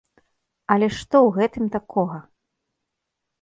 Але 0.75 0.87
што 0.99 1.15
ў 1.19 1.29
гэтым 1.37 1.65
такога?! 1.77 2.19